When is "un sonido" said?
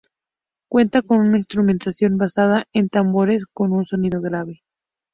3.71-4.19